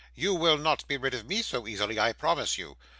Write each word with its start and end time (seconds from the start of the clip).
'You 0.15 0.33
will 0.33 0.57
not 0.57 0.87
be 0.87 0.97
rid 0.97 1.13
of 1.13 1.27
me 1.27 1.43
so 1.43 1.67
easily, 1.67 1.99
I 1.99 2.11
promise 2.13 2.57
you. 2.57 2.75